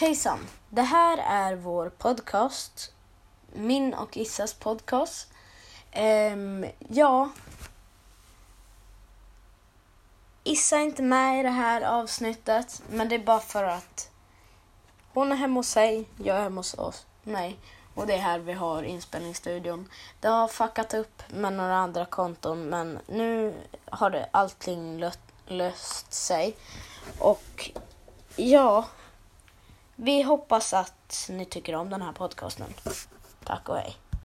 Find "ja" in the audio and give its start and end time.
6.88-7.30, 28.36-28.84